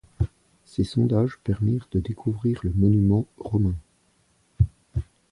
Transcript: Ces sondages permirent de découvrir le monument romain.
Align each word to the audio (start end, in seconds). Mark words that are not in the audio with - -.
Ces 0.65 0.83
sondages 0.83 1.37
permirent 1.43 1.87
de 1.91 1.99
découvrir 1.99 2.61
le 2.63 2.71
monument 2.73 3.27
romain. 3.37 3.75